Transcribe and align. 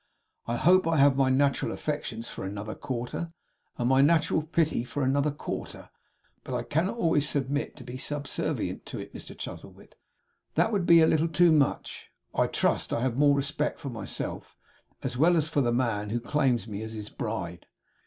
I 0.47 0.55
hope 0.55 0.87
I 0.87 0.97
have 0.97 1.15
my 1.15 1.29
natural 1.29 1.71
affections 1.71 2.27
for 2.27 2.43
another 2.43 2.73
quarter, 2.73 3.31
and 3.77 3.87
my 3.87 4.01
natural 4.01 4.41
pity 4.41 4.83
for 4.83 5.03
another 5.03 5.29
quarter; 5.29 5.91
but 6.43 6.55
I 6.55 6.63
cannot 6.63 6.97
always 6.97 7.29
submit 7.29 7.75
to 7.75 7.83
be 7.83 7.97
subservient 7.97 8.87
to 8.87 8.97
it, 8.97 9.13
Mr 9.13 9.37
Chuzzlewit. 9.37 9.93
That 10.55 10.71
would 10.71 10.87
be 10.87 11.01
a 11.01 11.05
little 11.07 11.27
too 11.29 11.51
much. 11.51 12.09
I 12.33 12.47
trust 12.47 12.91
I 12.91 13.01
have 13.01 13.15
more 13.15 13.35
respect 13.35 13.79
for 13.79 13.91
myself, 13.91 14.57
as 15.03 15.17
well 15.17 15.37
as 15.37 15.47
for 15.47 15.61
the 15.61 15.71
man 15.71 16.09
who 16.09 16.19
claims 16.19 16.67
me 16.67 16.81
as 16.81 16.93
his 16.93 17.11
Bride. 17.11 17.67